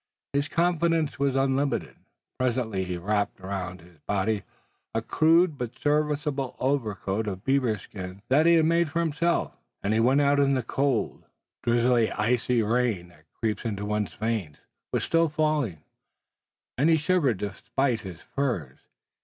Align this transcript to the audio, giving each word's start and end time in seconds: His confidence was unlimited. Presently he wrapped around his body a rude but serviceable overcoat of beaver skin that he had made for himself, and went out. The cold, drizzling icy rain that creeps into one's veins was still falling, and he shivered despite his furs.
His 0.33 0.47
confidence 0.47 1.19
was 1.19 1.35
unlimited. 1.35 1.95
Presently 2.39 2.85
he 2.85 2.97
wrapped 2.97 3.39
around 3.39 3.81
his 3.81 3.99
body 4.07 4.41
a 4.95 5.03
rude 5.21 5.59
but 5.59 5.77
serviceable 5.77 6.55
overcoat 6.59 7.27
of 7.27 7.43
beaver 7.43 7.77
skin 7.77 8.23
that 8.27 8.47
he 8.47 8.55
had 8.55 8.65
made 8.65 8.89
for 8.89 8.99
himself, 8.99 9.55
and 9.83 9.93
went 10.03 10.19
out. 10.19 10.37
The 10.39 10.63
cold, 10.63 11.25
drizzling 11.61 12.11
icy 12.13 12.63
rain 12.63 13.09
that 13.09 13.31
creeps 13.31 13.63
into 13.63 13.85
one's 13.85 14.15
veins 14.15 14.57
was 14.91 15.03
still 15.03 15.29
falling, 15.29 15.83
and 16.79 16.89
he 16.89 16.97
shivered 16.97 17.37
despite 17.37 18.01
his 18.01 18.21
furs. 18.21 18.79